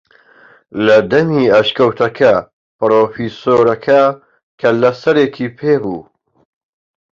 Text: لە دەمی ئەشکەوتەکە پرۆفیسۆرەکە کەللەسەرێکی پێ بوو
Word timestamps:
لە 0.85 0.97
دەمی 1.11 1.51
ئەشکەوتەکە 1.53 2.33
پرۆفیسۆرەکە 2.77 4.01
کەللەسەرێکی 4.61 5.47
پێ 5.57 5.73
بوو 5.83 6.01